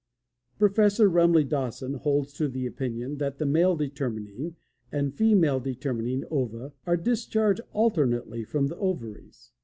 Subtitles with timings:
[0.57, 4.55] Professor Rumley Dawson holds to the opinion that the male determining
[4.91, 9.51] and female determining ova are discharged alternately from the ovaries.